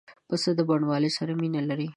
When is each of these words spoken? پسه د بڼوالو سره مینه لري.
پسه 0.27 0.49
د 0.57 0.61
بڼوالو 0.69 1.09
سره 1.17 1.31
مینه 1.41 1.61
لري. 1.69 1.87